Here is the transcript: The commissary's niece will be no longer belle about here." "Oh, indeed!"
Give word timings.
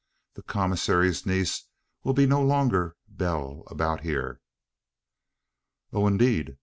The 0.33 0.41
commissary's 0.41 1.27
niece 1.27 1.67
will 2.03 2.13
be 2.15 2.25
no 2.25 2.41
longer 2.41 2.95
belle 3.07 3.61
about 3.67 4.01
here." 4.01 4.41
"Oh, 5.93 6.07
indeed!" 6.07 6.57